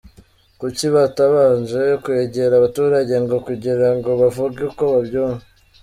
[0.59, 5.45] Kuki batabanje kwegera abaturage ngo kugira ngo bavuge uko babyumva?”